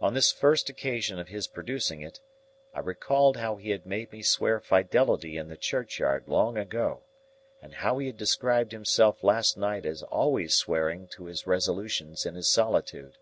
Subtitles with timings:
[0.00, 2.20] On this first occasion of his producing it,
[2.72, 7.02] I recalled how he had made me swear fidelity in the churchyard long ago,
[7.60, 12.36] and how he had described himself last night as always swearing to his resolutions in
[12.36, 13.18] his solitude.